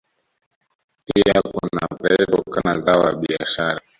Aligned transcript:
Pia 1.05 1.41
kuna 1.41 1.87
pareto 1.87 2.43
kama 2.43 2.79
zao 2.79 3.03
la 3.05 3.11
biashara 3.15 3.81